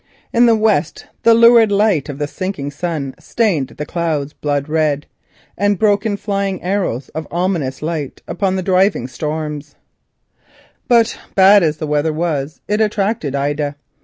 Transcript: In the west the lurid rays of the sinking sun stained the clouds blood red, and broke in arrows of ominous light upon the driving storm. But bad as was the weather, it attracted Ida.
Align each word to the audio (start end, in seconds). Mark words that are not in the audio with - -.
In 0.33 0.47
the 0.47 0.55
west 0.55 1.05
the 1.21 1.35
lurid 1.35 1.71
rays 1.71 2.09
of 2.09 2.17
the 2.17 2.25
sinking 2.25 2.71
sun 2.71 3.13
stained 3.19 3.67
the 3.67 3.85
clouds 3.85 4.33
blood 4.33 4.67
red, 4.67 5.05
and 5.55 5.77
broke 5.77 6.07
in 6.07 6.17
arrows 6.23 7.09
of 7.09 7.27
ominous 7.29 7.83
light 7.83 8.23
upon 8.27 8.55
the 8.55 8.63
driving 8.63 9.07
storm. 9.07 9.61
But 10.87 11.19
bad 11.35 11.61
as 11.61 11.75
was 11.75 11.77
the 11.77 12.11
weather, 12.15 12.49
it 12.67 12.81
attracted 12.81 13.35
Ida. 13.35 13.75